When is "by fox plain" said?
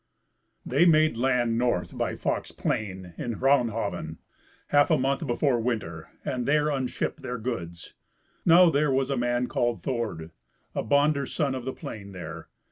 1.95-3.13